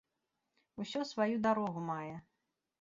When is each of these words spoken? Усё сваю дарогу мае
Усё 0.85 1.03
сваю 1.11 1.35
дарогу 1.47 1.87
мае 1.93 2.15